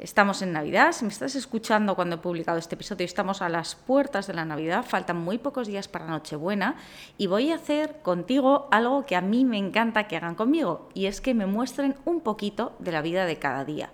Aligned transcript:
Estamos 0.00 0.40
en 0.40 0.54
Navidad, 0.54 0.92
si 0.92 1.04
me 1.04 1.10
estás 1.10 1.34
escuchando 1.34 1.94
cuando 1.94 2.16
he 2.16 2.18
publicado 2.18 2.56
este 2.56 2.74
episodio, 2.74 3.04
estamos 3.04 3.42
a 3.42 3.50
las 3.50 3.74
puertas 3.74 4.26
de 4.26 4.32
la 4.32 4.46
Navidad, 4.46 4.82
faltan 4.82 5.18
muy 5.18 5.36
pocos 5.36 5.66
días 5.66 5.88
para 5.88 6.06
Nochebuena 6.06 6.76
y 7.18 7.26
voy 7.26 7.52
a 7.52 7.56
hacer 7.56 8.00
contigo 8.00 8.66
algo 8.70 9.04
que 9.04 9.14
a 9.14 9.20
mí 9.20 9.44
me 9.44 9.58
encanta 9.58 10.08
que 10.08 10.16
hagan 10.16 10.36
conmigo 10.36 10.88
y 10.94 11.04
es 11.04 11.20
que 11.20 11.34
me 11.34 11.44
muestren 11.44 11.96
un 12.06 12.22
poquito 12.22 12.72
de 12.78 12.92
la 12.92 13.02
vida 13.02 13.26
de 13.26 13.38
cada 13.38 13.66
día. 13.66 13.90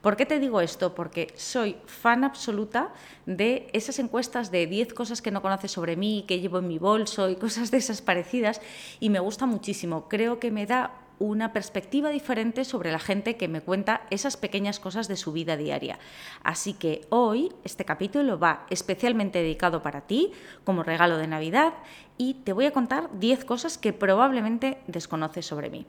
¿Por 0.00 0.16
qué 0.16 0.26
te 0.26 0.38
digo 0.38 0.60
esto? 0.60 0.94
Porque 0.94 1.34
soy 1.34 1.76
fan 1.86 2.22
absoluta 2.22 2.92
de 3.26 3.68
esas 3.72 3.98
encuestas 3.98 4.52
de 4.52 4.68
10 4.68 4.94
cosas 4.94 5.20
que 5.20 5.32
no 5.32 5.42
conoces 5.42 5.72
sobre 5.72 5.96
mí, 5.96 6.24
que 6.28 6.38
llevo 6.38 6.60
en 6.60 6.68
mi 6.68 6.78
bolso 6.78 7.28
y 7.30 7.34
cosas 7.36 7.72
de 7.72 7.78
esas 7.78 8.00
parecidas 8.00 8.60
y 9.00 9.10
me 9.10 9.18
gusta 9.18 9.44
muchísimo. 9.44 10.08
Creo 10.08 10.38
que 10.38 10.52
me 10.52 10.66
da 10.66 11.07
una 11.18 11.52
perspectiva 11.52 12.10
diferente 12.10 12.64
sobre 12.64 12.92
la 12.92 12.98
gente 12.98 13.36
que 13.36 13.48
me 13.48 13.60
cuenta 13.60 14.02
esas 14.10 14.36
pequeñas 14.36 14.80
cosas 14.80 15.08
de 15.08 15.16
su 15.16 15.32
vida 15.32 15.56
diaria. 15.56 15.98
Así 16.42 16.72
que 16.74 17.06
hoy 17.10 17.52
este 17.64 17.84
capítulo 17.84 18.38
va 18.38 18.66
especialmente 18.70 19.40
dedicado 19.40 19.82
para 19.82 20.02
ti 20.02 20.32
como 20.64 20.82
regalo 20.82 21.18
de 21.18 21.26
Navidad 21.26 21.74
y 22.16 22.34
te 22.34 22.52
voy 22.52 22.66
a 22.66 22.72
contar 22.72 23.08
10 23.18 23.44
cosas 23.44 23.78
que 23.78 23.92
probablemente 23.92 24.78
desconoces 24.86 25.46
sobre 25.46 25.70
mí. 25.70 25.86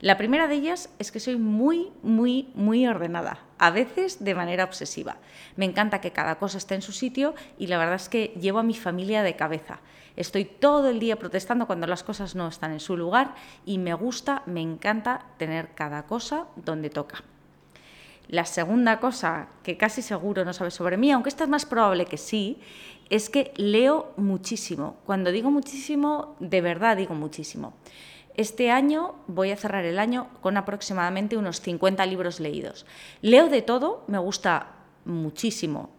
La 0.00 0.18
primera 0.18 0.48
de 0.48 0.56
ellas 0.56 0.90
es 0.98 1.10
que 1.10 1.20
soy 1.20 1.36
muy, 1.36 1.90
muy, 2.02 2.50
muy 2.54 2.86
ordenada, 2.86 3.38
a 3.58 3.70
veces 3.70 4.22
de 4.22 4.34
manera 4.34 4.64
obsesiva. 4.64 5.16
Me 5.56 5.64
encanta 5.64 6.02
que 6.02 6.10
cada 6.10 6.34
cosa 6.34 6.58
esté 6.58 6.74
en 6.74 6.82
su 6.82 6.92
sitio 6.92 7.34
y 7.58 7.68
la 7.68 7.78
verdad 7.78 7.94
es 7.94 8.08
que 8.08 8.34
llevo 8.38 8.58
a 8.58 8.64
mi 8.64 8.74
familia 8.74 9.22
de 9.22 9.36
cabeza. 9.36 9.80
Estoy 10.16 10.44
todo 10.44 10.88
el 10.90 11.00
día 11.00 11.16
protestando 11.18 11.66
cuando 11.66 11.86
las 11.86 12.04
cosas 12.04 12.34
no 12.34 12.46
están 12.48 12.72
en 12.72 12.80
su 12.80 12.96
lugar 12.96 13.34
y 13.66 13.78
me 13.78 13.94
gusta, 13.94 14.42
me 14.46 14.60
encanta 14.60 15.26
tener 15.38 15.74
cada 15.74 16.06
cosa 16.06 16.46
donde 16.56 16.90
toca. 16.90 17.24
La 18.28 18.46
segunda 18.46 19.00
cosa 19.00 19.48
que 19.62 19.76
casi 19.76 20.02
seguro 20.02 20.44
no 20.44 20.52
sabes 20.52 20.74
sobre 20.74 20.96
mí, 20.96 21.10
aunque 21.10 21.28
esta 21.28 21.44
es 21.44 21.50
más 21.50 21.66
probable 21.66 22.06
que 22.06 22.16
sí, 22.16 22.58
es 23.10 23.28
que 23.28 23.52
leo 23.56 24.12
muchísimo. 24.16 24.96
Cuando 25.04 25.30
digo 25.30 25.50
muchísimo, 25.50 26.36
de 26.40 26.60
verdad 26.60 26.96
digo 26.96 27.14
muchísimo. 27.14 27.74
Este 28.36 28.70
año 28.70 29.14
voy 29.26 29.50
a 29.50 29.56
cerrar 29.56 29.84
el 29.84 29.98
año 29.98 30.28
con 30.40 30.56
aproximadamente 30.56 31.36
unos 31.36 31.60
50 31.60 32.04
libros 32.06 32.40
leídos. 32.40 32.86
Leo 33.20 33.48
de 33.48 33.62
todo, 33.62 34.04
me 34.06 34.18
gusta 34.18 34.72
muchísimo 35.04 35.90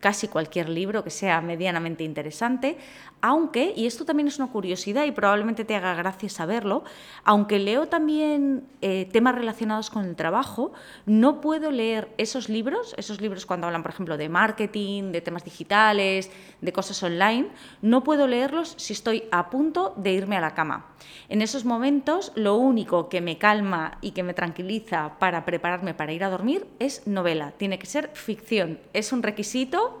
casi 0.00 0.28
cualquier 0.28 0.68
libro 0.68 1.04
que 1.04 1.10
sea 1.10 1.40
medianamente 1.42 2.04
interesante, 2.04 2.78
aunque, 3.20 3.72
y 3.76 3.86
esto 3.86 4.04
también 4.04 4.28
es 4.28 4.38
una 4.38 4.48
curiosidad 4.48 5.04
y 5.04 5.12
probablemente 5.12 5.64
te 5.64 5.76
haga 5.76 5.94
gracia 5.94 6.28
saberlo, 6.28 6.84
aunque 7.22 7.58
leo 7.58 7.86
también 7.86 8.66
eh, 8.80 9.08
temas 9.12 9.34
relacionados 9.34 9.90
con 9.90 10.06
el 10.06 10.16
trabajo, 10.16 10.72
no 11.06 11.40
puedo 11.40 11.70
leer 11.70 12.08
esos 12.16 12.48
libros, 12.48 12.94
esos 12.96 13.20
libros 13.20 13.44
cuando 13.44 13.66
hablan, 13.66 13.82
por 13.82 13.92
ejemplo, 13.92 14.16
de 14.16 14.28
marketing, 14.28 15.12
de 15.12 15.20
temas 15.20 15.44
digitales, 15.44 16.30
de 16.60 16.72
cosas 16.72 17.02
online, 17.02 17.48
no 17.82 18.02
puedo 18.02 18.26
leerlos 18.26 18.74
si 18.78 18.94
estoy 18.94 19.24
a 19.30 19.50
punto 19.50 19.94
de 19.96 20.12
irme 20.12 20.36
a 20.36 20.40
la 20.40 20.54
cama. 20.54 20.86
En 21.28 21.42
esos 21.42 21.64
momentos, 21.64 22.32
lo 22.36 22.56
único 22.56 23.08
que 23.08 23.20
me 23.20 23.36
calma 23.36 23.98
y 24.00 24.12
que 24.12 24.22
me 24.22 24.34
tranquiliza 24.34 25.18
para 25.18 25.44
prepararme 25.44 25.94
para 25.94 26.12
ir 26.12 26.24
a 26.24 26.30
dormir 26.30 26.66
es 26.78 27.06
novela, 27.06 27.52
tiene 27.52 27.78
que 27.78 27.86
ser 27.86 28.10
ficción, 28.14 28.80
es 28.94 29.12
un 29.12 29.22
requisito 29.22 29.41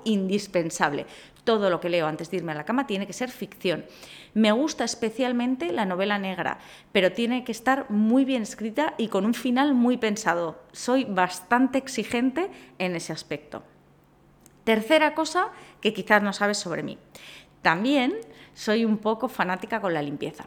indispensable. 0.04 1.06
Todo 1.44 1.70
lo 1.70 1.80
que 1.80 1.88
leo 1.88 2.06
antes 2.06 2.30
de 2.30 2.36
irme 2.36 2.52
a 2.52 2.54
la 2.54 2.64
cama 2.64 2.86
tiene 2.86 3.06
que 3.06 3.12
ser 3.12 3.30
ficción. 3.30 3.84
Me 4.32 4.52
gusta 4.52 4.84
especialmente 4.84 5.72
la 5.72 5.84
novela 5.84 6.18
negra, 6.18 6.58
pero 6.92 7.12
tiene 7.12 7.42
que 7.44 7.52
estar 7.52 7.90
muy 7.90 8.24
bien 8.24 8.42
escrita 8.42 8.94
y 8.96 9.08
con 9.08 9.26
un 9.26 9.34
final 9.34 9.74
muy 9.74 9.96
pensado. 9.96 10.62
Soy 10.72 11.04
bastante 11.04 11.78
exigente 11.78 12.50
en 12.78 12.94
ese 12.94 13.12
aspecto. 13.12 13.64
Tercera 14.64 15.14
cosa 15.14 15.48
que 15.80 15.92
quizás 15.92 16.22
no 16.22 16.32
sabes 16.32 16.58
sobre 16.58 16.84
mí. 16.84 16.98
También 17.62 18.14
soy 18.54 18.84
un 18.84 18.98
poco 18.98 19.28
fanática 19.28 19.80
con 19.80 19.94
la 19.94 20.02
limpieza 20.02 20.46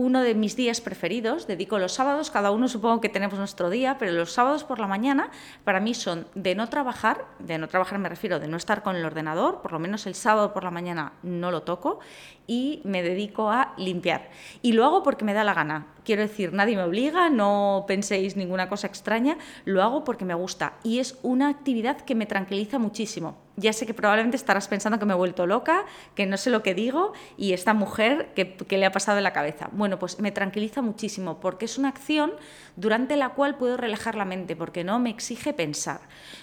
uno 0.00 0.22
de 0.22 0.34
mis 0.34 0.56
días 0.56 0.80
preferidos, 0.80 1.46
dedico 1.46 1.78
los 1.78 1.92
sábados, 1.92 2.30
cada 2.30 2.52
uno 2.52 2.68
supongo 2.68 3.02
que 3.02 3.10
tenemos 3.10 3.38
nuestro 3.38 3.68
día, 3.68 3.98
pero 3.98 4.12
los 4.12 4.32
sábados 4.32 4.64
por 4.64 4.78
la 4.78 4.86
mañana 4.86 5.30
para 5.62 5.78
mí 5.78 5.92
son 5.92 6.26
de 6.34 6.54
no 6.54 6.70
trabajar, 6.70 7.26
de 7.38 7.58
no 7.58 7.68
trabajar 7.68 7.98
me 7.98 8.08
refiero 8.08 8.40
de 8.40 8.48
no 8.48 8.56
estar 8.56 8.82
con 8.82 8.96
el 8.96 9.04
ordenador, 9.04 9.60
por 9.60 9.72
lo 9.72 9.78
menos 9.78 10.06
el 10.06 10.14
sábado 10.14 10.54
por 10.54 10.64
la 10.64 10.70
mañana 10.70 11.12
no 11.22 11.50
lo 11.50 11.64
toco 11.64 12.00
y 12.46 12.80
me 12.84 13.02
dedico 13.02 13.50
a 13.50 13.74
limpiar. 13.76 14.30
Y 14.62 14.72
lo 14.72 14.86
hago 14.86 15.02
porque 15.02 15.26
me 15.26 15.34
da 15.34 15.44
la 15.44 15.52
gana. 15.52 15.88
Quiero 16.02 16.22
decir, 16.22 16.54
nadie 16.54 16.76
me 16.76 16.84
obliga, 16.84 17.28
no 17.28 17.84
penséis 17.86 18.36
ninguna 18.36 18.70
cosa 18.70 18.86
extraña, 18.86 19.36
lo 19.66 19.82
hago 19.82 20.02
porque 20.02 20.24
me 20.24 20.34
gusta 20.34 20.78
y 20.82 21.00
es 21.00 21.18
una 21.22 21.50
actividad 21.50 22.00
que 22.00 22.14
me 22.14 22.24
tranquiliza 22.24 22.78
muchísimo 22.78 23.36
ya 23.60 23.72
sé 23.72 23.86
que 23.86 23.94
probablemente 23.94 24.36
estarás 24.36 24.68
pensando 24.68 24.98
que 24.98 25.04
me 25.04 25.12
he 25.12 25.16
vuelto 25.16 25.46
loca, 25.46 25.84
que 26.14 26.26
no 26.26 26.36
sé 26.36 26.50
lo 26.50 26.62
que 26.62 26.74
digo 26.74 27.12
y 27.36 27.52
esta 27.52 27.74
mujer 27.74 28.32
que, 28.34 28.78
le 28.78 28.86
ha 28.86 28.92
pasado 28.92 29.18
en 29.18 29.24
la 29.24 29.32
cabeza. 29.32 29.68
Bueno, 29.72 29.98
pues 29.98 30.18
me 30.18 30.32
tranquiliza 30.32 30.82
muchísimo 30.82 31.40
porque 31.40 31.66
es 31.66 31.76
una 31.76 31.88
acción 31.88 32.32
durante 32.76 33.16
la 33.16 33.30
cual 33.30 33.56
puedo 33.56 33.76
relajar 33.76 34.14
la 34.14 34.24
mente 34.24 34.56
porque 34.56 34.84
no 34.84 34.98
me 34.98 35.10
exige 35.10 35.52
pensar. 35.52 36.00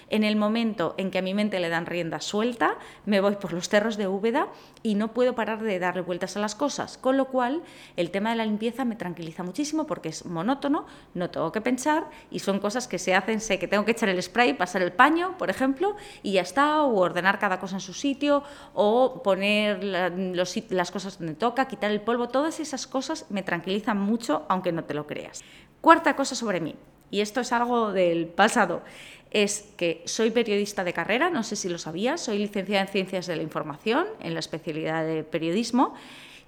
En 0.08 0.24
el 0.24 0.36
momento 0.36 0.94
en 0.96 1.10
que 1.10 1.18
a 1.18 1.22
mi 1.22 1.34
mente 1.34 1.58
le 1.58 1.68
dan 1.68 1.86
rienda 1.86 2.20
suelta, 2.20 2.76
me 3.04 3.20
voy 3.20 3.36
por 3.36 3.52
los 3.52 3.68
cerros 3.68 3.96
de 3.96 4.06
Úbeda 4.06 4.48
y 4.82 4.94
no 4.94 5.12
puedo 5.12 5.34
parar 5.34 5.62
de 5.62 5.78
darle 5.78 6.02
vueltas 6.02 6.36
a 6.36 6.40
las 6.40 6.54
cosas, 6.54 6.96
con 6.96 7.16
lo 7.16 7.26
cual 7.26 7.62
el 7.96 8.10
tema 8.10 8.30
de 8.30 8.36
la 8.36 8.44
limpieza 8.44 8.84
me 8.84 8.96
tranquiliza 8.96 9.42
muchísimo 9.42 9.86
porque 9.86 10.10
es 10.10 10.24
monótono, 10.24 10.86
no 11.14 11.30
tengo 11.30 11.50
que 11.50 11.60
pensar 11.60 12.08
y 12.30 12.38
son 12.38 12.60
cosas 12.60 12.86
que 12.86 12.98
se 12.98 13.14
hacen, 13.14 13.40
sé 13.40 13.58
que 13.58 13.66
tengo 13.66 13.84
que 13.84 13.92
echar 13.92 14.08
el 14.08 14.22
spray, 14.22 14.54
pasar 14.54 14.82
el 14.82 14.92
paño, 14.92 15.36
por 15.38 15.50
ejemplo, 15.50 15.96
y 16.22 16.32
ya 16.32 16.42
está, 16.42 16.82
o 16.82 17.07
ordenar 17.08 17.38
cada 17.38 17.58
cosa 17.58 17.76
en 17.76 17.80
su 17.80 17.92
sitio 17.92 18.42
o 18.74 19.22
poner 19.22 19.82
las 19.82 20.90
cosas 20.90 21.18
donde 21.18 21.34
toca, 21.34 21.66
quitar 21.66 21.90
el 21.90 22.00
polvo, 22.00 22.28
todas 22.28 22.60
esas 22.60 22.86
cosas 22.86 23.26
me 23.30 23.42
tranquilizan 23.42 23.98
mucho, 23.98 24.44
aunque 24.48 24.72
no 24.72 24.84
te 24.84 24.94
lo 24.94 25.06
creas. 25.06 25.42
Cuarta 25.80 26.16
cosa 26.16 26.34
sobre 26.34 26.60
mí, 26.60 26.74
y 27.10 27.20
esto 27.20 27.40
es 27.40 27.52
algo 27.52 27.92
del 27.92 28.26
pasado, 28.26 28.82
es 29.30 29.72
que 29.76 30.02
soy 30.06 30.30
periodista 30.30 30.84
de 30.84 30.92
carrera, 30.92 31.30
no 31.30 31.42
sé 31.42 31.54
si 31.54 31.68
lo 31.68 31.78
sabías, 31.78 32.20
soy 32.20 32.38
licenciada 32.38 32.82
en 32.82 32.88
Ciencias 32.88 33.26
de 33.26 33.36
la 33.36 33.42
Información, 33.42 34.06
en 34.20 34.32
la 34.34 34.40
especialidad 34.40 35.04
de 35.04 35.22
periodismo, 35.22 35.94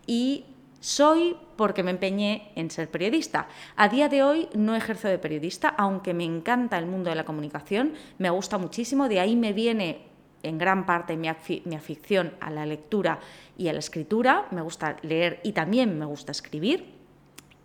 y 0.07 0.47
soy 0.81 1.37
porque 1.57 1.83
me 1.83 1.91
empeñé 1.91 2.53
en 2.57 2.71
ser 2.71 2.91
periodista. 2.91 3.49
A 3.77 3.91
día 3.91 4.09
de 4.09 4.23
hoy 4.23 4.49
no 4.55 4.75
ejerzo 4.75 5.09
de 5.09 5.19
periodista, 5.19 5.69
aunque 5.69 6.15
me 6.15 6.25
encanta 6.25 6.79
el 6.79 6.87
mundo 6.87 7.11
de 7.11 7.17
la 7.17 7.27
comunicación, 7.27 7.93
me 8.17 8.31
gusta 8.31 8.57
muchísimo, 8.57 9.07
de 9.09 9.21
ahí 9.21 9.37
me 9.37 9.53
viene 9.53 10.10
en 10.43 10.59
gran 10.59 10.87
parte 10.87 11.17
mi, 11.17 11.29
afición 11.29 12.33
a 12.41 12.51
la 12.51 12.67
lectura 12.67 13.21
y 13.57 13.69
a 13.69 13.73
la 13.73 13.79
escritura, 13.79 14.47
me 14.51 14.63
gusta 14.63 14.97
leer 15.03 15.41
y 15.43 15.53
también 15.53 15.99
me 15.99 16.07
gusta 16.07 16.33
escribir. 16.33 17.00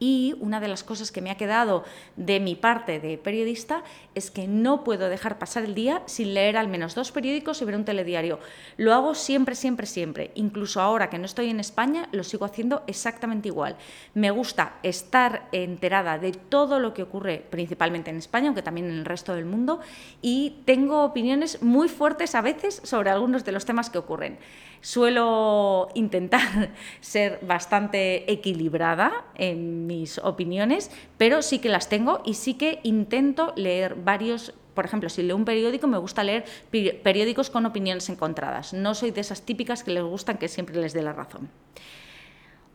Y 0.07 0.35
una 0.39 0.59
de 0.59 0.67
las 0.67 0.83
cosas 0.83 1.11
que 1.11 1.19
me 1.19 1.31
ha 1.31 1.35
quedado 1.35 1.83
de 2.15 2.39
mi 2.39 2.53
parte 2.53 2.99
de 2.99 3.17
periodista 3.17 3.81
es 4.13 4.29
que 4.29 4.47
no 4.47 4.83
puedo 4.83 5.09
dejar 5.09 5.39
pasar 5.39 5.63
el 5.63 5.73
día 5.73 6.03
sin 6.05 6.35
leer 6.35 6.57
al 6.57 6.67
menos 6.67 6.93
dos 6.93 7.11
periódicos 7.11 7.59
y 7.59 7.65
ver 7.65 7.75
un 7.75 7.85
telediario. 7.85 8.39
Lo 8.77 8.93
hago 8.93 9.15
siempre, 9.15 9.55
siempre, 9.55 9.87
siempre. 9.87 10.29
Incluso 10.35 10.79
ahora 10.79 11.09
que 11.09 11.17
no 11.17 11.25
estoy 11.25 11.49
en 11.49 11.59
España, 11.59 12.07
lo 12.11 12.23
sigo 12.23 12.45
haciendo 12.45 12.83
exactamente 12.85 13.47
igual. 13.47 13.77
Me 14.13 14.29
gusta 14.29 14.75
estar 14.83 15.49
enterada 15.51 16.19
de 16.19 16.33
todo 16.33 16.79
lo 16.79 16.93
que 16.93 17.01
ocurre, 17.01 17.43
principalmente 17.49 18.11
en 18.11 18.17
España, 18.17 18.49
aunque 18.49 18.61
también 18.61 18.87
en 18.91 18.99
el 18.99 19.05
resto 19.05 19.33
del 19.33 19.45
mundo, 19.45 19.79
y 20.21 20.57
tengo 20.65 21.03
opiniones 21.03 21.63
muy 21.63 21.89
fuertes 21.89 22.35
a 22.35 22.41
veces 22.41 22.79
sobre 22.83 23.09
algunos 23.09 23.43
de 23.43 23.53
los 23.53 23.65
temas 23.65 23.89
que 23.89 23.97
ocurren. 23.97 24.37
Suelo 24.81 25.89
intentar 25.95 26.73
ser 27.01 27.39
bastante 27.41 28.31
equilibrada 28.31 29.25
en 29.33 29.87
mis 29.95 30.17
opiniones, 30.19 30.91
pero 31.17 31.41
sí 31.41 31.59
que 31.59 31.69
las 31.69 31.89
tengo 31.89 32.21
y 32.25 32.33
sí 32.35 32.55
que 32.55 32.79
intento 32.83 33.53
leer 33.55 33.95
varios 33.95 34.53
por 34.73 34.83
ejemplo, 34.83 35.07
si 35.07 35.23
leo 35.23 35.37
un 35.37 35.45
periódico, 35.45 35.87
me 35.87 35.97
gusta 35.97 36.21
leer 36.21 36.43
periódicos 37.01 37.49
con 37.49 37.65
opiniones 37.65 38.09
encontradas. 38.09 38.73
No 38.73 38.93
soy 38.93 39.11
de 39.11 39.21
esas 39.21 39.41
típicas 39.41 39.85
que 39.85 39.91
les 39.91 40.03
gustan 40.03 40.37
que 40.37 40.49
siempre 40.49 40.75
les 40.75 40.91
dé 40.91 41.01
la 41.01 41.13
razón. 41.13 41.49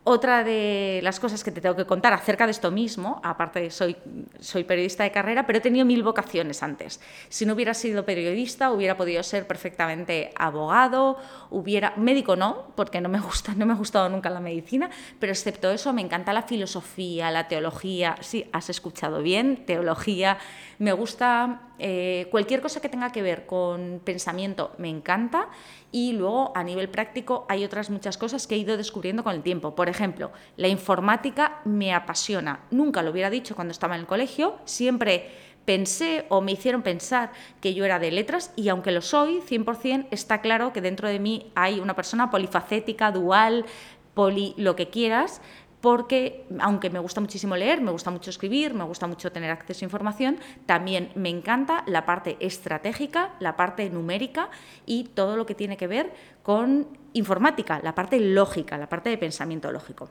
Otra 0.03 0.43
de 0.43 0.99
las 1.03 1.19
cosas 1.19 1.43
que 1.43 1.51
te 1.51 1.61
tengo 1.61 1.75
que 1.75 1.85
contar 1.85 2.11
acerca 2.11 2.47
de 2.47 2.51
esto 2.51 2.71
mismo, 2.71 3.21
aparte 3.23 3.61
de 3.61 3.69
soy, 3.69 3.95
soy 4.39 4.63
periodista 4.63 5.03
de 5.03 5.11
carrera, 5.11 5.45
pero 5.45 5.59
he 5.59 5.61
tenido 5.61 5.85
mil 5.85 6.01
vocaciones 6.01 6.63
antes. 6.63 6.99
Si 7.29 7.45
no 7.45 7.53
hubiera 7.53 7.75
sido 7.75 8.03
periodista, 8.03 8.71
hubiera 8.71 8.97
podido 8.97 9.21
ser 9.21 9.45
perfectamente 9.45 10.31
abogado, 10.35 11.17
hubiera 11.51 11.93
médico 11.97 12.35
no, 12.35 12.73
porque 12.75 12.99
no 12.99 13.09
me 13.09 13.19
gusta, 13.19 13.53
no 13.53 13.67
me 13.67 13.73
ha 13.73 13.75
gustado 13.75 14.09
nunca 14.09 14.31
la 14.31 14.39
medicina, 14.39 14.89
pero 15.19 15.33
excepto 15.33 15.69
eso 15.69 15.93
me 15.93 16.01
encanta 16.01 16.33
la 16.33 16.41
filosofía, 16.41 17.29
la 17.29 17.47
teología. 17.47 18.15
Sí, 18.21 18.49
has 18.53 18.71
escuchado 18.71 19.21
bien, 19.21 19.67
teología. 19.67 20.39
Me 20.79 20.93
gusta 20.93 21.61
eh, 21.83 22.27
cualquier 22.29 22.61
cosa 22.61 22.79
que 22.79 22.89
tenga 22.89 23.11
que 23.11 23.23
ver 23.23 23.47
con 23.47 24.01
pensamiento, 24.05 24.71
me 24.77 24.87
encanta. 24.87 25.49
Y 25.91 26.13
luego, 26.13 26.51
a 26.55 26.63
nivel 26.63 26.89
práctico, 26.89 27.47
hay 27.49 27.65
otras 27.65 27.89
muchas 27.89 28.19
cosas 28.19 28.45
que 28.45 28.53
he 28.53 28.59
ido 28.59 28.77
descubriendo 28.77 29.23
con 29.23 29.33
el 29.33 29.41
tiempo. 29.41 29.73
Por 29.73 29.89
ejemplo, 29.89 30.31
la 30.57 30.67
informática 30.67 31.59
me 31.65 31.93
apasiona. 31.93 32.61
Nunca 32.69 33.01
lo 33.01 33.09
hubiera 33.09 33.31
dicho 33.31 33.55
cuando 33.55 33.71
estaba 33.71 33.95
en 33.95 34.01
el 34.01 34.07
colegio, 34.07 34.59
siempre 34.65 35.31
pensé 35.65 36.25
o 36.29 36.41
me 36.41 36.51
hicieron 36.51 36.83
pensar 36.83 37.31
que 37.61 37.73
yo 37.73 37.83
era 37.83 37.97
de 37.97 38.11
letras 38.11 38.53
y 38.55 38.69
aunque 38.69 38.91
lo 38.91 39.01
soy, 39.01 39.41
100% 39.41 40.07
está 40.11 40.41
claro 40.41 40.73
que 40.73 40.81
dentro 40.81 41.07
de 41.07 41.19
mí 41.19 41.51
hay 41.55 41.79
una 41.79 41.95
persona 41.95 42.29
polifacética, 42.29 43.11
dual, 43.11 43.65
poli, 44.13 44.53
lo 44.57 44.75
que 44.75 44.89
quieras, 44.89 45.41
porque 45.81 46.45
aunque 46.59 46.89
me 46.89 46.99
gusta 46.99 47.19
muchísimo 47.19 47.55
leer, 47.55 47.81
me 47.81 47.91
gusta 47.91 48.11
mucho 48.11 48.29
escribir, 48.29 48.73
me 48.73 48.83
gusta 48.83 49.07
mucho 49.07 49.31
tener 49.31 49.49
acceso 49.49 49.83
a 49.83 49.87
información, 49.87 50.37
también 50.65 51.11
me 51.15 51.29
encanta 51.29 51.83
la 51.87 52.05
parte 52.05 52.37
estratégica, 52.39 53.31
la 53.39 53.55
parte 53.55 53.89
numérica 53.89 54.49
y 54.85 55.05
todo 55.05 55.35
lo 55.35 55.45
que 55.45 55.55
tiene 55.55 55.77
que 55.77 55.87
ver 55.87 56.13
con 56.43 56.87
informática, 57.13 57.79
la 57.83 57.95
parte 57.95 58.19
lógica, 58.19 58.77
la 58.77 58.87
parte 58.87 59.09
de 59.09 59.17
pensamiento 59.17 59.71
lógico. 59.71 60.09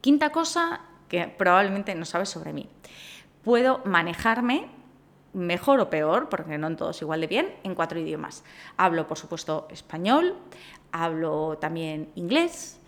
Quinta 0.00 0.30
cosa 0.30 0.80
que 1.08 1.28
probablemente 1.28 1.94
no 1.94 2.06
sabes 2.06 2.30
sobre 2.30 2.54
mí. 2.54 2.68
Puedo 3.44 3.82
manejarme 3.84 4.70
mejor 5.34 5.80
o 5.80 5.90
peor, 5.90 6.28
porque 6.28 6.58
no 6.58 6.66
en 6.66 6.76
todos 6.76 7.00
igual 7.02 7.20
de 7.20 7.26
bien, 7.26 7.54
en 7.64 7.74
cuatro 7.74 7.98
idiomas. 7.98 8.44
Hablo, 8.76 9.06
por 9.06 9.18
supuesto, 9.18 9.66
español, 9.70 10.36
hablo 10.90 11.58
también 11.58 12.10
inglés, 12.14 12.81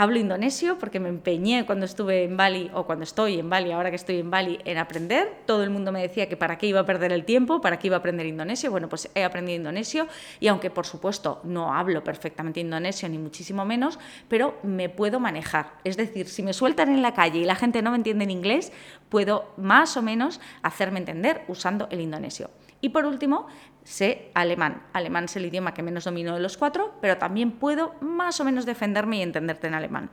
Hablo 0.00 0.18
indonesio 0.18 0.78
porque 0.78 0.98
me 0.98 1.10
empeñé 1.10 1.66
cuando 1.66 1.84
estuve 1.84 2.24
en 2.24 2.34
Bali 2.34 2.70
o 2.72 2.86
cuando 2.86 3.04
estoy 3.04 3.38
en 3.38 3.50
Bali, 3.50 3.70
ahora 3.70 3.90
que 3.90 3.96
estoy 3.96 4.18
en 4.18 4.30
Bali, 4.30 4.58
en 4.64 4.78
aprender. 4.78 5.42
Todo 5.44 5.62
el 5.62 5.68
mundo 5.68 5.92
me 5.92 6.00
decía 6.00 6.26
que 6.26 6.38
para 6.38 6.56
qué 6.56 6.68
iba 6.68 6.80
a 6.80 6.86
perder 6.86 7.12
el 7.12 7.26
tiempo, 7.26 7.60
para 7.60 7.78
qué 7.78 7.88
iba 7.88 7.96
a 7.96 7.98
aprender 7.98 8.24
indonesio. 8.24 8.70
Bueno, 8.70 8.88
pues 8.88 9.10
he 9.14 9.24
aprendido 9.24 9.58
indonesio 9.58 10.08
y 10.40 10.48
aunque 10.48 10.70
por 10.70 10.86
supuesto 10.86 11.42
no 11.44 11.74
hablo 11.74 12.02
perfectamente 12.02 12.60
indonesio 12.60 13.10
ni 13.10 13.18
muchísimo 13.18 13.66
menos, 13.66 13.98
pero 14.26 14.58
me 14.62 14.88
puedo 14.88 15.20
manejar. 15.20 15.74
Es 15.84 15.98
decir, 15.98 16.28
si 16.28 16.42
me 16.42 16.54
sueltan 16.54 16.88
en 16.88 17.02
la 17.02 17.12
calle 17.12 17.40
y 17.40 17.44
la 17.44 17.54
gente 17.54 17.82
no 17.82 17.90
me 17.90 17.98
entiende 17.98 18.24
en 18.24 18.30
inglés, 18.30 18.72
puedo 19.10 19.52
más 19.58 19.98
o 19.98 20.02
menos 20.02 20.40
hacerme 20.62 21.00
entender 21.00 21.42
usando 21.46 21.88
el 21.90 22.00
indonesio. 22.00 22.48
Y 22.80 22.88
por 22.88 23.04
último, 23.04 23.48
sé 23.90 24.30
alemán. 24.34 24.82
Alemán 24.92 25.24
es 25.24 25.36
el 25.36 25.46
idioma 25.46 25.74
que 25.74 25.82
menos 25.82 26.04
domino 26.04 26.32
de 26.32 26.40
los 26.40 26.56
cuatro, 26.56 26.94
pero 27.00 27.18
también 27.18 27.50
puedo 27.50 27.94
más 28.00 28.40
o 28.40 28.44
menos 28.44 28.64
defenderme 28.64 29.16
y 29.18 29.22
entenderte 29.22 29.66
en 29.66 29.74
alemán. 29.74 30.10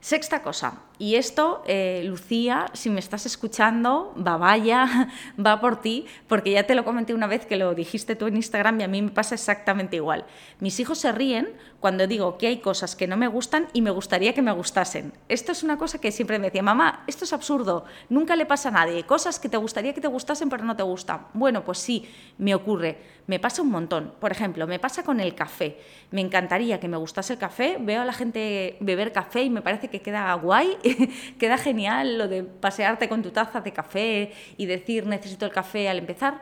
Sexta 0.00 0.42
cosa, 0.42 0.82
y 0.98 1.14
esto, 1.14 1.62
eh, 1.64 2.02
Lucía, 2.04 2.66
si 2.72 2.90
me 2.90 2.98
estás 2.98 3.24
escuchando, 3.24 4.12
va 4.18 4.36
vaya, 4.36 5.12
va 5.46 5.60
por 5.60 5.80
ti, 5.80 6.06
porque 6.26 6.50
ya 6.50 6.64
te 6.64 6.74
lo 6.74 6.84
comenté 6.84 7.14
una 7.14 7.28
vez 7.28 7.46
que 7.46 7.56
lo 7.56 7.72
dijiste 7.72 8.16
tú 8.16 8.26
en 8.26 8.34
Instagram 8.34 8.80
y 8.80 8.82
a 8.82 8.88
mí 8.88 9.00
me 9.00 9.12
pasa 9.12 9.36
exactamente 9.36 9.94
igual. 9.94 10.26
Mis 10.58 10.80
hijos 10.80 10.98
se 10.98 11.12
ríen 11.12 11.50
cuando 11.82 12.06
digo 12.06 12.38
que 12.38 12.46
hay 12.46 12.58
cosas 12.58 12.94
que 12.94 13.08
no 13.08 13.16
me 13.16 13.26
gustan 13.26 13.66
y 13.72 13.82
me 13.82 13.90
gustaría 13.90 14.32
que 14.34 14.40
me 14.40 14.52
gustasen. 14.52 15.12
Esto 15.28 15.50
es 15.50 15.64
una 15.64 15.76
cosa 15.76 16.00
que 16.00 16.12
siempre 16.12 16.38
me 16.38 16.46
decía, 16.46 16.62
mamá, 16.62 17.02
esto 17.08 17.24
es 17.24 17.32
absurdo, 17.32 17.84
nunca 18.08 18.36
le 18.36 18.46
pasa 18.46 18.68
a 18.68 18.72
nadie, 18.72 19.04
cosas 19.04 19.40
que 19.40 19.48
te 19.48 19.56
gustaría 19.56 19.92
que 19.92 20.00
te 20.00 20.06
gustasen 20.06 20.48
pero 20.48 20.64
no 20.64 20.76
te 20.76 20.84
gustan. 20.84 21.26
Bueno, 21.34 21.64
pues 21.64 21.78
sí, 21.78 22.08
me 22.38 22.54
ocurre, 22.54 22.98
me 23.26 23.40
pasa 23.40 23.62
un 23.62 23.70
montón. 23.70 24.14
Por 24.20 24.30
ejemplo, 24.30 24.68
me 24.68 24.78
pasa 24.78 25.02
con 25.02 25.18
el 25.18 25.34
café. 25.34 25.76
Me 26.12 26.20
encantaría 26.20 26.78
que 26.78 26.86
me 26.86 26.96
gustase 26.96 27.32
el 27.32 27.40
café, 27.40 27.78
veo 27.80 28.02
a 28.02 28.04
la 28.04 28.12
gente 28.12 28.76
beber 28.78 29.12
café 29.12 29.42
y 29.42 29.50
me 29.50 29.60
parece 29.60 29.88
que 29.88 30.00
queda 30.00 30.32
guay, 30.34 30.78
queda 31.40 31.58
genial 31.58 32.16
lo 32.16 32.28
de 32.28 32.44
pasearte 32.44 33.08
con 33.08 33.22
tu 33.22 33.32
taza 33.32 33.60
de 33.60 33.72
café 33.72 34.32
y 34.56 34.66
decir 34.66 35.04
necesito 35.06 35.46
el 35.46 35.50
café 35.50 35.88
al 35.88 35.98
empezar. 35.98 36.40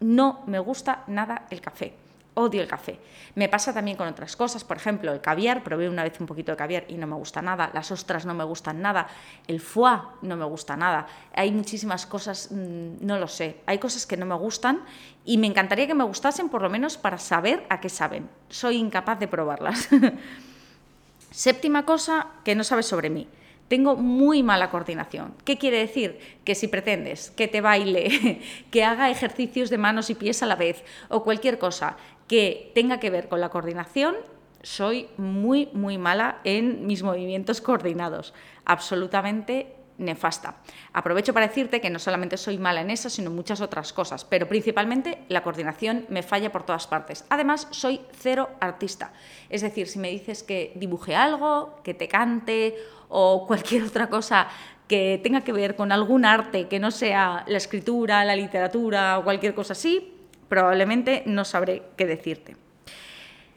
No 0.00 0.42
me 0.46 0.58
gusta 0.58 1.04
nada 1.06 1.46
el 1.50 1.62
café 1.62 2.03
odio 2.34 2.60
el 2.60 2.68
café. 2.68 2.98
Me 3.34 3.48
pasa 3.48 3.72
también 3.72 3.96
con 3.96 4.06
otras 4.06 4.36
cosas, 4.36 4.62
por 4.64 4.76
ejemplo, 4.76 5.12
el 5.12 5.20
caviar, 5.20 5.64
probé 5.64 5.88
una 5.88 6.02
vez 6.02 6.20
un 6.20 6.26
poquito 6.26 6.52
de 6.52 6.56
caviar 6.56 6.84
y 6.88 6.94
no 6.96 7.06
me 7.06 7.16
gusta 7.16 7.42
nada, 7.42 7.70
las 7.74 7.90
ostras 7.90 8.26
no 8.26 8.34
me 8.34 8.44
gustan 8.44 8.80
nada, 8.80 9.08
el 9.48 9.60
foie 9.60 9.98
no 10.22 10.36
me 10.36 10.44
gusta 10.44 10.76
nada. 10.76 11.06
Hay 11.34 11.50
muchísimas 11.50 12.06
cosas, 12.06 12.50
mm, 12.50 13.04
no 13.04 13.18
lo 13.18 13.28
sé, 13.28 13.60
hay 13.66 13.78
cosas 13.78 14.06
que 14.06 14.16
no 14.16 14.26
me 14.26 14.34
gustan 14.34 14.82
y 15.24 15.38
me 15.38 15.46
encantaría 15.46 15.86
que 15.86 15.94
me 15.94 16.04
gustasen 16.04 16.48
por 16.48 16.62
lo 16.62 16.70
menos 16.70 16.96
para 16.96 17.18
saber 17.18 17.64
a 17.70 17.80
qué 17.80 17.88
saben. 17.88 18.28
Soy 18.48 18.76
incapaz 18.76 19.18
de 19.18 19.28
probarlas. 19.28 19.88
Séptima 21.30 21.84
cosa 21.84 22.28
que 22.44 22.54
no 22.54 22.62
sabes 22.62 22.86
sobre 22.86 23.10
mí. 23.10 23.26
Tengo 23.68 23.96
muy 23.96 24.42
mala 24.42 24.70
coordinación. 24.70 25.34
¿Qué 25.44 25.56
quiere 25.56 25.78
decir? 25.78 26.20
Que 26.44 26.54
si 26.54 26.68
pretendes 26.68 27.30
que 27.30 27.48
te 27.48 27.62
baile, 27.62 28.40
que 28.70 28.84
haga 28.84 29.10
ejercicios 29.10 29.70
de 29.70 29.78
manos 29.78 30.10
y 30.10 30.14
pies 30.14 30.42
a 30.42 30.46
la 30.46 30.54
vez 30.54 30.84
o 31.08 31.24
cualquier 31.24 31.58
cosa 31.58 31.96
que 32.26 32.72
tenga 32.74 33.00
que 33.00 33.10
ver 33.10 33.28
con 33.28 33.40
la 33.40 33.50
coordinación, 33.50 34.16
soy 34.62 35.08
muy, 35.18 35.68
muy 35.72 35.98
mala 35.98 36.40
en 36.44 36.86
mis 36.86 37.02
movimientos 37.02 37.60
coordinados. 37.60 38.32
Absolutamente 38.64 39.74
nefasta. 39.98 40.56
Aprovecho 40.92 41.32
para 41.32 41.46
decirte 41.46 41.80
que 41.80 41.90
no 41.90 41.98
solamente 41.98 42.36
soy 42.36 42.58
mala 42.58 42.80
en 42.80 42.90
eso, 42.90 43.10
sino 43.10 43.30
muchas 43.30 43.60
otras 43.60 43.92
cosas, 43.92 44.24
pero 44.24 44.48
principalmente 44.48 45.24
la 45.28 45.42
coordinación 45.42 46.06
me 46.08 46.22
falla 46.22 46.50
por 46.50 46.64
todas 46.64 46.86
partes. 46.86 47.24
Además, 47.28 47.68
soy 47.70 48.00
cero 48.12 48.50
artista. 48.60 49.12
Es 49.50 49.62
decir, 49.62 49.86
si 49.86 49.98
me 49.98 50.10
dices 50.10 50.42
que 50.42 50.72
dibuje 50.74 51.14
algo, 51.14 51.80
que 51.84 51.94
te 51.94 52.08
cante 52.08 52.76
o 53.08 53.46
cualquier 53.46 53.84
otra 53.84 54.08
cosa 54.08 54.48
que 54.88 55.20
tenga 55.22 55.42
que 55.42 55.52
ver 55.52 55.76
con 55.76 55.92
algún 55.92 56.24
arte 56.24 56.68
que 56.68 56.78
no 56.78 56.90
sea 56.90 57.44
la 57.46 57.56
escritura, 57.56 58.24
la 58.24 58.36
literatura 58.36 59.18
o 59.18 59.24
cualquier 59.24 59.54
cosa 59.54 59.72
así, 59.72 60.13
probablemente 60.54 61.24
no 61.26 61.44
sabré 61.44 61.82
qué 61.96 62.06
decirte. 62.06 62.56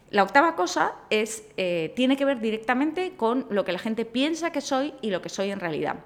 La 0.09 0.23
octava 0.23 0.55
cosa 0.55 0.94
es, 1.11 1.44
eh, 1.57 1.94
tiene 1.95 2.17
que 2.17 2.25
ver 2.25 2.39
directamente 2.39 3.15
con 3.15 3.45
lo 3.51 3.65
que 3.65 3.71
la 3.71 3.77
gente 3.77 4.03
piensa 4.03 4.51
que 4.51 4.61
soy 4.61 4.95
y 5.03 5.11
lo 5.11 5.21
que 5.21 5.29
soy 5.29 5.51
en 5.51 5.59
realidad. 5.59 5.97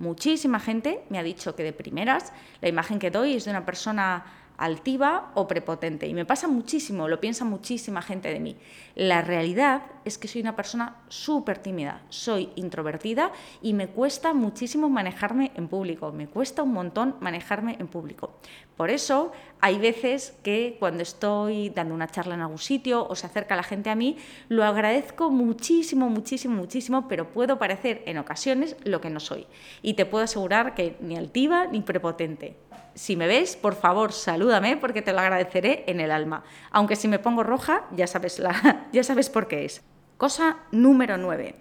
Muchísima 0.00 0.58
gente 0.58 1.04
me 1.08 1.20
ha 1.20 1.22
dicho 1.22 1.54
que 1.54 1.62
de 1.62 1.72
primeras 1.72 2.32
la 2.62 2.68
imagen 2.68 2.98
que 2.98 3.12
doy 3.12 3.34
es 3.34 3.44
de 3.44 3.52
una 3.52 3.64
persona 3.64 4.24
altiva 4.56 5.30
o 5.34 5.46
prepotente. 5.46 6.08
Y 6.08 6.14
me 6.14 6.24
pasa 6.24 6.48
muchísimo, 6.48 7.06
lo 7.06 7.20
piensa 7.20 7.44
muchísima 7.44 8.02
gente 8.02 8.28
de 8.32 8.40
mí. 8.40 8.56
La 8.96 9.22
realidad 9.22 9.82
es 10.04 10.18
que 10.18 10.28
soy 10.28 10.40
una 10.40 10.56
persona 10.56 10.96
súper 11.08 11.58
tímida, 11.58 12.02
soy 12.08 12.50
introvertida 12.56 13.32
y 13.62 13.74
me 13.74 13.88
cuesta 13.88 14.32
muchísimo 14.32 14.88
manejarme 14.88 15.52
en 15.56 15.68
público, 15.68 16.12
me 16.12 16.26
cuesta 16.26 16.62
un 16.62 16.72
montón 16.72 17.16
manejarme 17.20 17.76
en 17.78 17.88
público. 17.88 18.34
Por 18.76 18.90
eso 18.90 19.32
hay 19.60 19.78
veces 19.78 20.34
que 20.42 20.76
cuando 20.78 21.02
estoy 21.02 21.70
dando 21.70 21.94
una 21.94 22.08
charla 22.08 22.34
en 22.34 22.40
algún 22.40 22.58
sitio 22.58 23.06
o 23.06 23.14
se 23.14 23.26
acerca 23.26 23.56
la 23.56 23.62
gente 23.62 23.90
a 23.90 23.94
mí, 23.94 24.16
lo 24.48 24.64
agradezco 24.64 25.30
muchísimo, 25.30 26.08
muchísimo, 26.08 26.56
muchísimo, 26.56 27.06
pero 27.08 27.30
puedo 27.30 27.58
parecer 27.58 28.02
en 28.06 28.18
ocasiones 28.18 28.76
lo 28.84 29.00
que 29.00 29.10
no 29.10 29.20
soy. 29.20 29.46
Y 29.82 29.94
te 29.94 30.06
puedo 30.06 30.24
asegurar 30.24 30.74
que 30.74 30.96
ni 31.00 31.16
altiva 31.16 31.66
ni 31.66 31.82
prepotente 31.82 32.56
si 32.94 33.16
me 33.16 33.26
ves, 33.26 33.56
por 33.56 33.74
favor, 33.74 34.12
salúdame 34.12 34.76
porque 34.76 35.02
te 35.02 35.12
lo 35.12 35.20
agradeceré 35.20 35.84
en 35.86 36.00
el 36.00 36.10
alma. 36.10 36.44
Aunque 36.70 36.96
si 36.96 37.08
me 37.08 37.18
pongo 37.18 37.42
roja, 37.42 37.84
ya 37.92 38.06
sabes, 38.06 38.38
la, 38.38 38.88
ya 38.92 39.04
sabes 39.04 39.30
por 39.30 39.48
qué 39.48 39.64
es. 39.64 39.82
Cosa 40.20 40.58
número 40.70 41.16
9. 41.16 41.54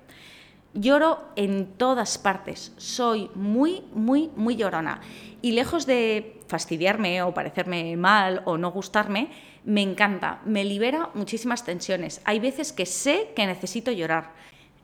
Lloro 0.73 1.31
en 1.37 1.77
todas 1.77 2.17
partes. 2.17 2.73
Soy 2.75 3.31
muy, 3.33 3.83
muy, 3.93 4.31
muy 4.35 4.57
llorona. 4.57 4.99
Y 5.41 5.53
lejos 5.53 5.85
de 5.85 6.41
fastidiarme 6.49 7.21
o 7.21 7.33
parecerme 7.33 7.95
mal 7.95 8.41
o 8.43 8.57
no 8.57 8.69
gustarme, 8.71 9.29
me 9.63 9.81
encanta. 9.81 10.41
Me 10.43 10.65
libera 10.65 11.09
muchísimas 11.13 11.63
tensiones. 11.63 12.19
Hay 12.25 12.41
veces 12.41 12.73
que 12.73 12.85
sé 12.85 13.31
que 13.33 13.47
necesito 13.47 13.93
llorar. 13.93 14.33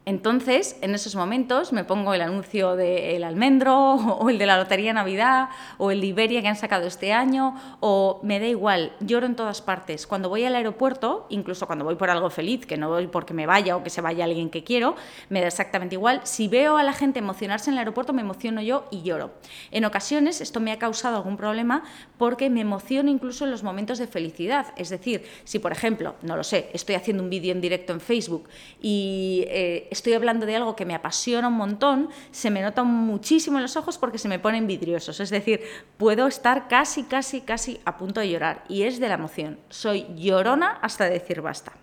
Entonces, 0.08 0.78
en 0.82 0.94
esos 0.94 1.16
momentos 1.16 1.74
me 1.74 1.84
pongo 1.84 2.14
el 2.14 2.22
anuncio 2.22 2.76
del 2.76 3.24
almendro 3.24 3.96
o 4.20 4.30
el 4.30 4.38
de 4.38 4.46
la 4.46 4.58
Lotería 4.58 4.94
Navidad 4.94 5.50
o 5.80 5.90
el 5.90 6.00
de 6.00 6.08
Iberia 6.08 6.44
que 6.44 6.48
han 6.48 6.56
sacado 6.56 6.86
este 6.86 7.12
año 7.12 7.60
o 7.80 8.20
me 8.22 8.40
da 8.40 8.46
igual, 8.46 8.92
lloro 9.00 9.26
en 9.26 9.36
todas 9.36 9.64
partes. 9.64 10.06
Cuando 10.06 10.30
voy 10.30 10.44
al 10.46 10.56
aeropuerto, 10.56 11.26
incluso 11.30 11.66
cuando 11.66 11.86
voy 11.86 11.96
por 11.96 12.12
algo 12.12 12.30
feliz, 12.30 12.68
que 12.68 12.78
no 12.78 12.90
voy 12.90 13.08
porque 13.08 13.34
me 13.34 13.48
vaya 13.48 13.76
o 13.76 13.82
que 13.82 13.90
se 13.90 14.02
vaya 14.02 14.26
alguien 14.26 14.52
que 14.52 14.64
quiero, 14.64 14.96
me 15.30 15.42
da 15.42 15.48
exactamente 15.48 15.96
igual. 15.96 16.22
Si 16.24 16.48
veo 16.48 16.78
a 16.78 16.84
la 16.84 16.94
gente 16.94 17.18
emocionarse 17.18 17.72
en 17.72 17.74
el 17.74 17.80
aeropuerto, 17.80 18.14
me 18.14 18.22
emociono 18.22 18.62
yo 18.62 18.86
y 18.92 19.02
lloro. 19.02 19.32
En 19.72 19.86
ocasiones 19.86 20.40
esto 20.40 20.60
me 20.60 20.72
ha 20.72 20.78
causado 20.78 21.18
algún 21.18 21.36
problema 21.36 21.84
porque 22.20 22.52
me 22.52 22.62
emociono 22.62 23.10
incluso 23.10 23.46
en 23.46 23.50
los 23.50 23.64
momentos 23.64 23.98
de 23.98 24.06
felicidad. 24.06 24.68
Es 24.78 24.90
decir, 24.90 25.26
si 25.46 25.58
por 25.58 25.72
ejemplo, 25.72 26.14
no 26.22 26.38
lo 26.38 26.44
sé, 26.44 26.70
estoy 26.74 26.94
haciendo 26.94 27.24
un 27.24 27.32
vídeo 27.32 27.52
en 27.52 27.60
directo 27.60 27.92
en 27.92 28.02
Facebook 28.02 28.48
y... 28.80 29.46
Eh, 29.48 29.90
estoy 29.96 30.14
hablando 30.14 30.46
de 30.46 30.56
algo 30.56 30.76
que 30.76 30.86
me 30.86 30.96
apasiona 30.96 31.48
un 31.48 31.56
montón, 31.56 32.10
se 32.32 32.52
me 32.52 32.62
nota 32.62 32.84
muchísimo 32.84 33.58
en 33.58 33.64
los 33.64 33.76
ojos 33.76 33.98
porque 33.98 34.18
se 34.18 34.28
me 34.28 34.40
ponen 34.40 34.68
vidriosos. 34.68 35.20
Es 35.20 35.30
decir, 35.30 35.62
puedo 35.98 36.28
estar 36.28 36.68
casi, 36.68 37.04
casi, 37.04 37.42
casi 37.42 37.82
a 37.86 37.98
punto 37.98 38.20
de 38.20 38.30
llorar. 38.30 38.64
Y 38.70 38.84
es 38.84 39.00
de 39.00 39.08
la 39.08 39.16
emoción. 39.16 39.60
Soy 39.70 40.06
llorona 40.16 40.80
hasta 40.82 41.10
decir 41.10 41.42
basta. 41.42 41.74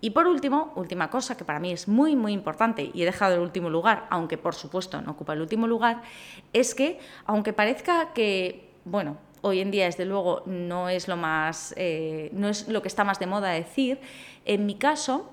Y 0.00 0.10
por 0.10 0.26
último, 0.26 0.72
última 0.76 1.08
cosa 1.08 1.36
que 1.36 1.44
para 1.44 1.60
mí 1.60 1.72
es 1.72 1.88
muy, 1.88 2.14
muy 2.14 2.32
importante 2.32 2.90
y 2.92 3.02
he 3.02 3.04
dejado 3.06 3.36
el 3.36 3.40
último 3.40 3.70
lugar, 3.70 4.06
aunque 4.10 4.36
por 4.36 4.54
supuesto 4.54 5.00
no 5.00 5.12
ocupa 5.12 5.32
el 5.32 5.40
último 5.40 5.66
lugar, 5.66 6.02
es 6.52 6.74
que 6.74 6.98
aunque 7.24 7.54
parezca 7.54 8.12
que, 8.12 8.70
bueno, 8.84 9.16
hoy 9.40 9.60
en 9.60 9.70
día 9.70 9.86
desde 9.86 10.04
luego 10.04 10.42
no 10.44 10.90
es 10.90 11.08
lo 11.08 11.16
más, 11.16 11.72
eh, 11.78 12.28
no 12.34 12.48
es 12.48 12.68
lo 12.68 12.82
que 12.82 12.88
está 12.88 13.04
más 13.04 13.18
de 13.18 13.26
moda 13.26 13.48
decir, 13.48 13.98
en 14.44 14.66
mi 14.66 14.74
caso, 14.74 15.30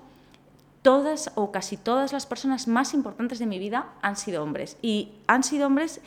todas 0.82 1.32
o 1.34 1.52
casi 1.52 1.76
todas 1.76 2.12
las 2.12 2.26
personas 2.26 2.68
más 2.68 2.92
importantes 2.94 3.38
de 3.38 3.46
mi 3.46 3.58
vida 3.58 3.92
han 4.02 4.16
sido 4.16 4.42
hombres. 4.42 4.76
Y 4.82 5.12
han 5.26 5.44
sido 5.44 5.66
hombres 5.66 6.00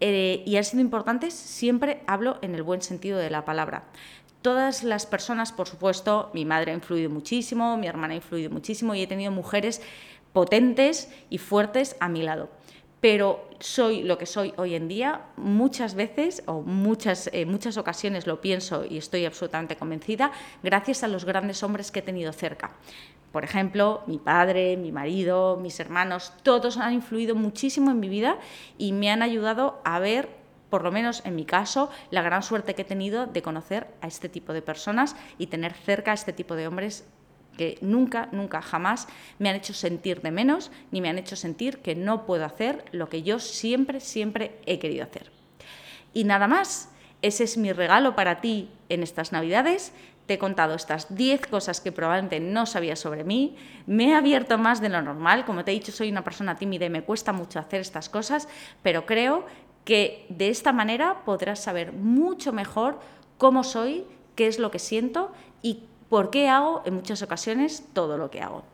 eh, 0.00 0.42
y 0.44 0.56
han 0.56 0.64
sido 0.64 0.80
importantes, 0.80 1.34
siempre 1.34 2.02
hablo 2.06 2.38
en 2.42 2.54
el 2.54 2.62
buen 2.62 2.82
sentido 2.82 3.18
de 3.18 3.30
la 3.30 3.44
palabra 3.44 3.84
todas 4.42 4.84
las 4.84 5.06
personas, 5.06 5.52
por 5.52 5.68
supuesto, 5.68 6.30
mi 6.32 6.44
madre 6.44 6.72
ha 6.72 6.74
influido 6.74 7.10
muchísimo, 7.10 7.76
mi 7.76 7.86
hermana 7.86 8.14
ha 8.14 8.16
influido 8.16 8.50
muchísimo 8.50 8.94
y 8.94 9.02
he 9.02 9.06
tenido 9.06 9.32
mujeres 9.32 9.82
potentes 10.32 11.12
y 11.30 11.38
fuertes 11.38 11.96
a 12.00 12.08
mi 12.08 12.22
lado. 12.22 12.48
Pero 13.00 13.48
soy 13.60 14.02
lo 14.02 14.18
que 14.18 14.26
soy 14.26 14.52
hoy 14.56 14.74
en 14.74 14.88
día, 14.88 15.26
muchas 15.36 15.94
veces 15.94 16.42
o 16.46 16.62
muchas, 16.62 17.30
eh, 17.32 17.46
muchas 17.46 17.76
ocasiones 17.76 18.26
lo 18.26 18.40
pienso 18.40 18.84
y 18.84 18.98
estoy 18.98 19.24
absolutamente 19.24 19.76
convencida, 19.76 20.32
gracias 20.62 21.04
a 21.04 21.08
los 21.08 21.24
grandes 21.24 21.62
hombres 21.62 21.92
que 21.92 22.00
he 22.00 22.02
tenido 22.02 22.32
cerca. 22.32 22.72
Por 23.32 23.44
ejemplo, 23.44 24.02
mi 24.06 24.18
padre, 24.18 24.76
mi 24.76 24.90
marido, 24.90 25.58
mis 25.60 25.78
hermanos, 25.80 26.32
todos 26.42 26.76
han 26.78 26.94
influido 26.94 27.34
muchísimo 27.34 27.90
en 27.90 28.00
mi 28.00 28.08
vida 28.08 28.38
y 28.78 28.92
me 28.92 29.10
han 29.10 29.22
ayudado 29.22 29.80
a 29.84 29.98
ver 29.98 30.38
por 30.70 30.84
lo 30.84 30.92
menos 30.92 31.22
en 31.24 31.34
mi 31.34 31.44
caso, 31.44 31.90
la 32.10 32.22
gran 32.22 32.42
suerte 32.42 32.74
que 32.74 32.82
he 32.82 32.84
tenido 32.84 33.26
de 33.26 33.42
conocer 33.42 33.86
a 34.00 34.06
este 34.06 34.28
tipo 34.28 34.52
de 34.52 34.62
personas 34.62 35.16
y 35.38 35.46
tener 35.46 35.72
cerca 35.72 36.10
a 36.10 36.14
este 36.14 36.32
tipo 36.32 36.56
de 36.56 36.66
hombres 36.66 37.06
que 37.56 37.78
nunca, 37.80 38.28
nunca, 38.32 38.62
jamás 38.62 39.08
me 39.38 39.48
han 39.48 39.56
hecho 39.56 39.74
sentir 39.74 40.20
de 40.20 40.30
menos 40.30 40.70
ni 40.90 41.00
me 41.00 41.08
han 41.08 41.18
hecho 41.18 41.36
sentir 41.36 41.78
que 41.78 41.94
no 41.94 42.24
puedo 42.24 42.44
hacer 42.44 42.84
lo 42.92 43.08
que 43.08 43.22
yo 43.22 43.40
siempre, 43.40 44.00
siempre 44.00 44.60
he 44.66 44.78
querido 44.78 45.04
hacer. 45.04 45.32
Y 46.12 46.24
nada 46.24 46.46
más, 46.46 46.90
ese 47.20 47.44
es 47.44 47.56
mi 47.56 47.72
regalo 47.72 48.14
para 48.14 48.40
ti 48.40 48.70
en 48.88 49.02
estas 49.02 49.32
Navidades. 49.32 49.92
Te 50.28 50.34
he 50.34 50.38
contado 50.38 50.74
estas 50.74 51.14
10 51.16 51.46
cosas 51.46 51.80
que 51.80 51.90
probablemente 51.90 52.38
no 52.38 52.66
sabías 52.66 52.98
sobre 52.98 53.24
mí. 53.24 53.56
Me 53.86 54.10
he 54.10 54.14
abierto 54.14 54.58
más 54.58 54.82
de 54.82 54.90
lo 54.90 55.00
normal. 55.00 55.46
Como 55.46 55.64
te 55.64 55.70
he 55.70 55.74
dicho, 55.74 55.90
soy 55.90 56.10
una 56.10 56.22
persona 56.22 56.56
tímida 56.56 56.84
y 56.84 56.90
me 56.90 57.02
cuesta 57.02 57.32
mucho 57.32 57.58
hacer 57.58 57.80
estas 57.80 58.10
cosas, 58.10 58.46
pero 58.82 59.06
creo 59.06 59.46
que 59.86 60.26
de 60.28 60.50
esta 60.50 60.70
manera 60.70 61.24
podrás 61.24 61.60
saber 61.60 61.94
mucho 61.94 62.52
mejor 62.52 63.00
cómo 63.38 63.64
soy, 63.64 64.04
qué 64.34 64.48
es 64.48 64.58
lo 64.58 64.70
que 64.70 64.78
siento 64.78 65.32
y 65.62 65.84
por 66.10 66.28
qué 66.28 66.50
hago 66.50 66.82
en 66.84 66.92
muchas 66.92 67.22
ocasiones 67.22 67.82
todo 67.94 68.18
lo 68.18 68.30
que 68.30 68.42
hago. 68.42 68.64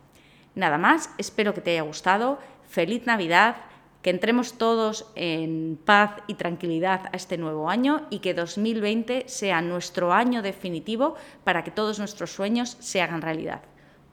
Nada 0.57 0.77
más, 0.77 1.11
espero 1.19 1.55
que 1.55 1.61
te 1.61 1.71
haya 1.71 1.83
gustado. 1.83 2.41
Feliz 2.69 3.07
Navidad, 3.07 3.59
que 4.05 4.11
entremos 4.11 4.59
todos 4.59 5.07
en 5.15 5.79
paz 5.83 6.19
y 6.27 6.35
tranquilidad 6.35 7.07
a 7.11 7.17
este 7.17 7.39
nuevo 7.39 7.71
año 7.71 8.07
y 8.11 8.19
que 8.19 8.35
2020 8.35 9.25
sea 9.29 9.63
nuestro 9.63 10.13
año 10.13 10.43
definitivo 10.43 11.15
para 11.43 11.65
que 11.65 11.71
todos 11.71 11.99
nuestros 11.99 12.31
sueños 12.31 12.77
se 12.81 13.01
hagan 13.01 13.23
realidad. 13.23 13.63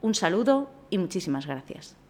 Un 0.01 0.15
saludo 0.15 0.71
y 0.89 0.97
muchísimas 0.97 1.45
gracias. 1.45 2.00